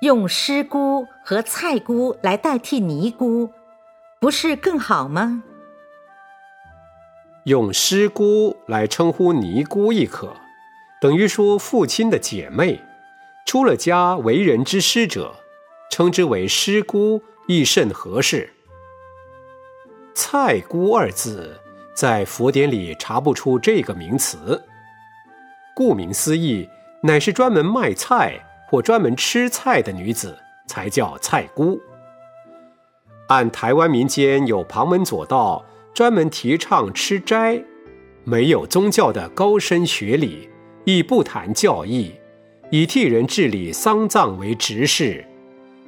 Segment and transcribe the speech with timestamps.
[0.00, 3.50] 用师姑和菜姑来代替尼姑，
[4.20, 5.42] 不是更好吗？
[7.46, 10.36] 用师姑来称呼尼姑亦可，
[11.00, 12.80] 等于说父亲的姐妹，
[13.44, 15.34] 出了家为人之师者，
[15.90, 18.48] 称之为师姑亦甚合适。
[20.14, 21.58] 菜姑二字
[21.92, 24.62] 在佛典里查不出这个名词，
[25.74, 26.68] 顾名思义，
[27.02, 30.36] 乃是专门卖菜或专门吃菜的女子
[30.66, 31.80] 才叫菜姑。
[33.28, 35.64] 按台湾民间有旁门左道。
[35.94, 37.60] 专门提倡吃斋，
[38.22, 40.48] 没有宗教的高深学理，
[40.84, 42.12] 亦不谈教义，
[42.70, 45.24] 以替人治理丧葬为执事。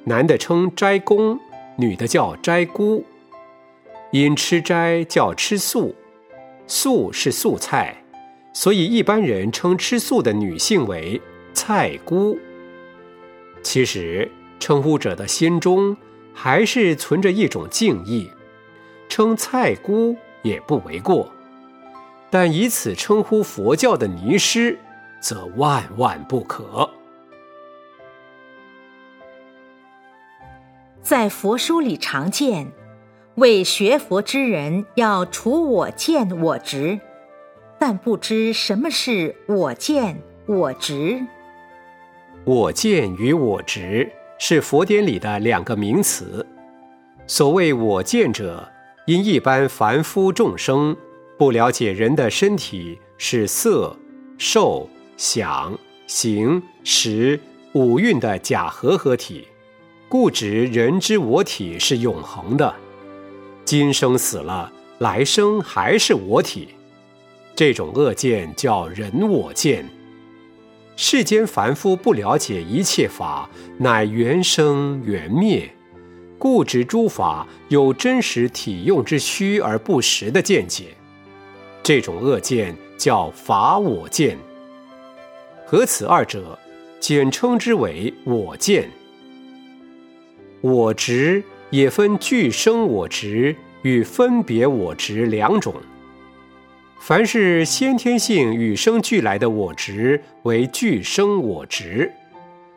[0.03, 1.39] 男的称斋公，
[1.77, 3.05] 女的叫斋姑。
[4.11, 5.95] 因吃斋叫吃素，
[6.67, 8.03] 素是素菜，
[8.53, 11.21] 所以一般人称吃素的女性为
[11.55, 12.37] 菜姑。
[13.63, 15.97] 其实称呼者的心中
[16.35, 18.31] 还是存着一种敬意。
[19.09, 21.31] 称菜姑也不为过，
[22.31, 24.79] 但以此称呼佛教的尼师，
[25.21, 26.89] 则万万不可。
[31.03, 32.71] 在佛书里常见，
[33.35, 37.01] 为学佛之人要除我见我执，
[37.81, 41.27] 但不知什么是我见我执。
[42.45, 46.45] 我见与我执是佛典里的两个名词。
[47.27, 48.69] 所谓我见者。
[49.07, 50.97] 因一般凡夫众生
[51.37, 53.97] 不了解人的身体是色、
[54.39, 57.41] 受、想、行、识
[57.73, 59.49] 五蕴的假合合体，
[60.09, 62.73] 故执人之我体是永恒的，
[63.65, 66.69] 今生死了，来生还是我体。
[67.57, 69.85] 这种恶见叫人我见。
[71.03, 73.49] 世间凡夫不了解一切法
[73.79, 75.67] 乃缘生缘灭。
[76.39, 80.89] 故执诸法有真实体用之虚而不实的见解，
[81.83, 84.37] 这种恶见叫法我见。
[85.65, 86.59] 合此二者，
[87.01, 88.87] 简称之为我见。
[90.61, 95.75] 我执也分具生我执与分别我执两种。
[97.01, 102.13] 凡是先天性与生俱来的我执为具生我执，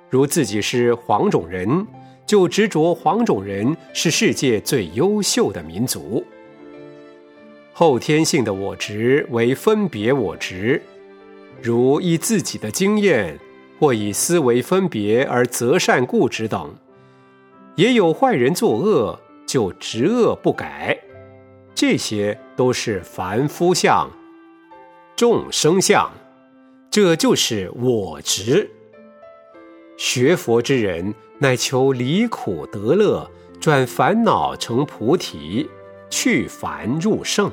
[0.10, 1.86] 如自己是黄种人。
[2.26, 6.26] 就执着黄种人是世界最优秀的民族。
[7.74, 10.82] 后天性的我执为分别我执，
[11.62, 13.38] 如以自己的经验
[13.78, 16.74] 或以思维分别而择善固执等。
[17.76, 20.98] 也有坏人作恶就执恶不改，
[21.86, 24.10] 这些都是凡夫相、
[25.18, 26.10] 众生相，
[26.90, 28.72] 这就是我执。
[29.98, 31.14] 学佛之人。
[31.40, 33.30] 乃求离苦得乐，
[33.60, 35.70] 转烦恼成菩提，
[36.10, 37.52] 去凡入圣。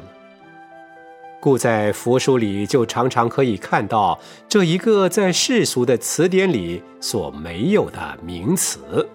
[1.41, 4.17] 故在佛书里就常常可以看到
[4.49, 9.09] 这一个在世俗的词典里所没有的名词。